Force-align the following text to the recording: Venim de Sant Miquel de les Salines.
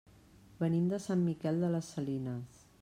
Venim 0.61 0.87
de 0.93 1.01
Sant 1.03 1.21
Miquel 1.29 1.63
de 1.67 1.73
les 1.77 1.95
Salines. 1.99 2.67